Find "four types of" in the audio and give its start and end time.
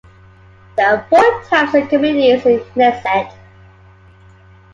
1.11-1.87